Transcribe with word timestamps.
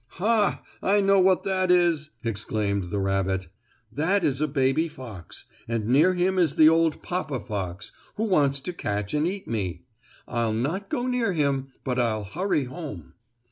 "Ha! 0.17 0.63
I 0.81 0.99
know 0.99 1.19
what 1.19 1.43
that 1.43 1.69
is!" 1.69 2.09
exclaimed 2.23 2.85
the 2.85 2.97
rabbit. 2.97 3.49
"That 3.91 4.23
is 4.25 4.41
a 4.41 4.47
baby 4.47 4.87
fox, 4.87 5.45
and 5.67 5.85
near 5.85 6.15
him 6.15 6.39
is 6.39 6.55
the 6.55 6.67
old 6.69 7.03
papa 7.03 7.39
fox, 7.39 7.91
who 8.15 8.23
wants 8.23 8.59
to 8.61 8.73
catch 8.73 9.13
and 9.13 9.27
eat 9.27 9.47
me. 9.47 9.83
I'll 10.27 10.53
not 10.53 10.89
go 10.89 11.05
near 11.05 11.33
him, 11.33 11.67
but 11.83 11.99
I'll 11.99 12.23
hurry 12.23 12.63
home." 12.63 13.13